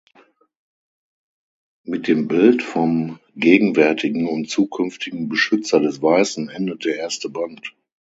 Mit 1.83 2.07
dem 2.07 2.27
Bild 2.27 2.63
vom 2.63 3.19
gegenwärtigen 3.35 4.25
und 4.27 4.49
zukünftigen 4.49 5.29
Beschützer 5.29 5.79
des 5.79 6.01
Weißen 6.01 6.49
endet 6.49 6.85
der 6.85 6.95
erste 6.95 7.29
Band. 7.29 7.75